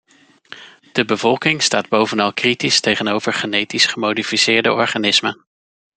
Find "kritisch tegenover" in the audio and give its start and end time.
2.33-3.33